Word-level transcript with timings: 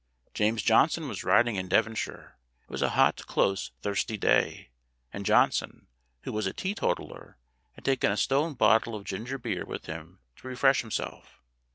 James 0.33 0.63
Johnson 0.63 1.07
was 1.07 1.23
riding 1.23 1.57
in 1.57 1.69
Devonshire. 1.69 2.35
It 2.63 2.71
was 2.71 2.81
a 2.81 2.89
hot, 2.97 3.21
close, 3.27 3.69
thirsty 3.83 4.17
day, 4.17 4.71
and 5.13 5.27
Johnson 5.27 5.85
(who 6.23 6.31
was 6.33 6.47
a 6.47 6.53
teetotaler) 6.53 7.37
had 7.73 7.85
taken 7.85 8.11
a 8.11 8.17
stone 8.17 8.55
bottle 8.55 8.95
of 8.95 9.03
ginger 9.05 9.37
beer 9.37 9.63
with 9.63 9.85
him 9.85 10.17
to 10.37 10.47
refresh 10.47 10.81
himself. 10.81 11.43